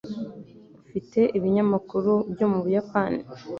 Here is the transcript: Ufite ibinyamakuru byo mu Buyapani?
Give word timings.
Ufite 0.81 1.19
ibinyamakuru 1.37 2.11
byo 2.33 2.45
mu 2.51 2.59
Buyapani? 2.65 3.19